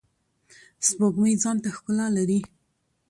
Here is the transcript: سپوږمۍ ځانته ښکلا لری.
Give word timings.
سپوږمۍ 0.87 1.33
ځانته 1.43 1.69
ښکلا 1.75 2.07
لری. 2.17 2.39